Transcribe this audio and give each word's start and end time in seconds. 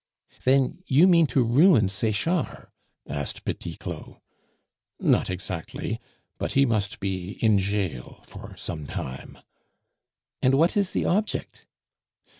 "Then 0.45 0.79
you 0.87 1.07
mean 1.07 1.27
to 1.27 1.43
ruin 1.43 1.87
Sechard?" 1.87 2.69
asked 3.07 3.45
Petit 3.45 3.75
Claud. 3.77 4.19
"Not 4.99 5.29
exactly; 5.29 5.99
but 6.39 6.53
he 6.53 6.65
must 6.65 6.99
be 6.99 7.33
in 7.33 7.59
jail 7.59 8.23
for 8.25 8.55
some 8.57 8.87
time" 8.87 9.37
"And 10.41 10.55
what 10.55 10.75
is 10.75 10.93
the 10.93 11.05
object?" 11.05 11.67